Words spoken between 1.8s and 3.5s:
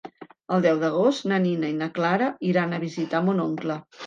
na Clara iran a visitar mon